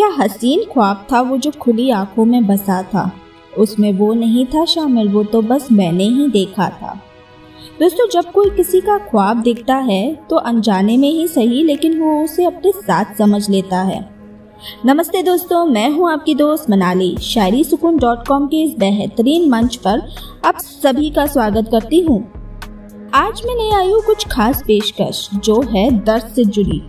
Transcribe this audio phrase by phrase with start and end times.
[0.00, 3.10] क्या हसीन ख्वाब था वो जो खुली आँखों में बसा था?
[3.58, 6.94] उसमें वो नहीं था शामिल, वो तो बस मैंने ही देखा था।
[7.80, 12.24] दोस्तों, जब कोई किसी का ख्वाब दिखता है तो अनजाने में ही सही, लेकिन वो
[12.24, 14.00] उसे अपने साथ समझ लेता है।
[14.86, 19.76] नमस्ते दोस्तों, मैं हूँ आपकी दोस्त मनाली। शायरी सुकून डॉट कॉम के इस बेहतरीन मंच
[19.76, 20.08] पर
[20.44, 22.20] आप सभी का स्वागत करती हूँ।
[23.14, 26.82] आज मैं ले आई हूँ कुछ खास पेशकश, जो है दर्द से जुड़ी।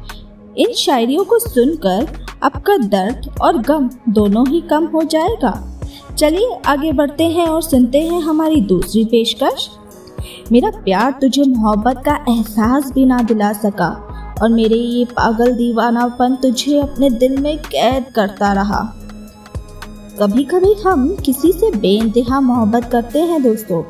[0.57, 5.79] इन शायरियों को सुनकर आपका दर्द और गम दोनों ही कम हो जाएगा।
[6.17, 9.69] चलिए आगे बढ़ते हैं और सुनते हैं हमारी दूसरी पेशकश।
[10.51, 13.89] मेरा प्यार तुझे मोहब्बत का एहसास भी ना दिला सका
[14.41, 18.93] और मेरे ये पागल दीवानापन तुझे अपने दिल में कैद करता रहा।
[20.19, 23.83] कभी कभी हम किसी से बेइंतहा मोहब्बत करते हैं दोस्तों,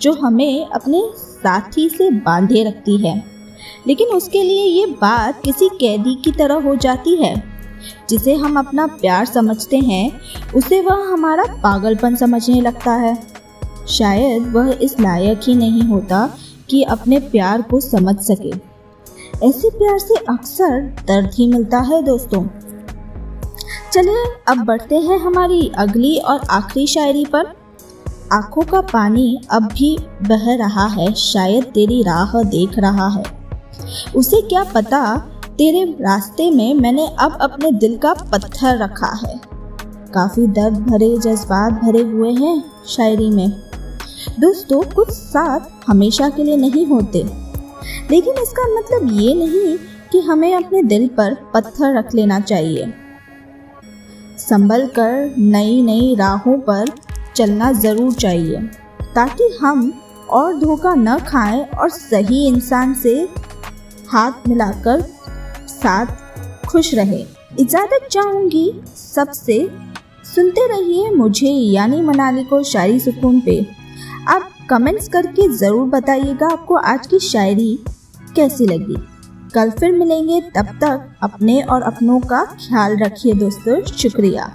[0.00, 3.24] जो हमें अपने साथी से बांधे रखती है।
[3.86, 7.53] लेकिन उसके लिए ये बात किसी कैदी की तरह हो जाती है।
[8.10, 10.20] जिसे हम अपना प्यार समझते हैं,
[10.54, 13.26] उसे वह हमारा पागलपन समझने लगता है।
[13.88, 16.36] शायद वह इस लायक ही नहीं होता
[16.70, 18.74] कि अपने प्यार को समझ सके।
[19.48, 22.46] ऐसे प्यार से अक्सर दर्द ही मिलता है, दोस्तों।
[23.92, 27.46] चलिए, अब बढ़ते हैं हमारी अगली और आखिरी शायरी पर।
[28.32, 33.24] आँखों का पानी अब भी बह रहा है, शायद तेरी राह देख रहा है।
[34.16, 39.40] उसे क्या पता तेरे रास्ते में मैंने अब अपने दिल का पत्थर रखा है।
[40.14, 43.50] काफ़ी दर्द भरे, जज्बात भरे हुए हैं शायरी में।
[44.40, 47.22] दोस्तों, कुछ साथ हमेशा के लिए नहीं होते।
[48.10, 49.76] लेकिन इसका मतलब ये नहीं
[50.12, 52.92] कि हमें अपने दिल पर पत्थर रख लेना चाहिए।
[54.38, 56.90] संभल कर नई नई राहों पर
[57.36, 58.60] चलना ज़रूर चाहिए,
[59.14, 59.92] ताकि हम
[60.30, 63.28] और धोखा न खाएँ और सही इंसान से
[64.08, 65.04] हाथ मिलाकर
[65.68, 66.06] साथ
[66.66, 67.24] खुश रहे।
[67.60, 69.58] इजाज़त चाहूँगी सबसे।
[70.34, 73.66] सुनते रहिए मुझे, यानी मनाली को शायरी सुकून पे।
[74.28, 77.78] आप कमेंट्स करके ज़रूर बताइएगा आपको आज की शायरी
[78.36, 78.96] कैसी लगी।
[79.54, 84.50] कल फिर मिलेंगे, तब तक अपने और अपनों का ख्याल रखिए दोस्तों, शुक्रिया।